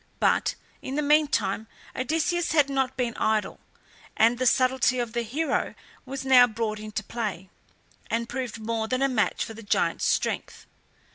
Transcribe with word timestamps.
But 0.19 0.55
in 0.81 0.95
the 0.95 1.03
meantime 1.03 1.67
Odysseus 1.95 2.53
had 2.53 2.71
not 2.71 2.97
been 2.97 3.15
idle, 3.17 3.59
and 4.17 4.39
the 4.39 4.47
subtlety 4.47 4.97
of 4.97 5.13
the 5.13 5.21
hero 5.21 5.75
was 6.07 6.25
now 6.25 6.47
brought 6.47 6.79
into 6.79 7.03
play, 7.03 7.51
and 8.09 8.27
proved 8.27 8.59
more 8.59 8.87
than 8.87 9.03
a 9.03 9.07
match 9.07 9.45
for 9.45 9.53
the 9.53 9.61
giant's 9.61 10.05
strength. 10.05 10.65